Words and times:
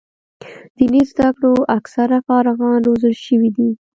دیني 0.77 1.01
زده 1.11 1.27
کړو 1.35 1.53
اکثره 1.77 2.17
فارغان 2.27 2.77
روزل 2.87 3.13
شوي 3.25 3.49
دي. 3.57 3.69